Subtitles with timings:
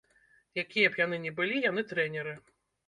[0.61, 2.39] Якія б яны ні былі, яны трэнеры.